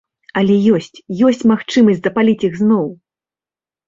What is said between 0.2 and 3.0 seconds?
Але ёсць, ёсць магчымасць запаліць іх ізноў!